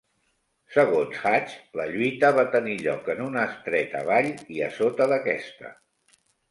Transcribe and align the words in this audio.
Segons 0.77 1.19
Hatch, 1.31 1.53
la 1.81 1.85
lluita 1.91 2.33
va 2.39 2.47
tenir 2.57 2.75
lloc 2.87 3.13
en 3.17 3.23
una 3.29 3.47
estreta 3.53 4.05
vall 4.13 4.35
i 4.59 4.69
a 4.71 4.75
sota 4.83 5.13
d'aquesta. 5.15 5.77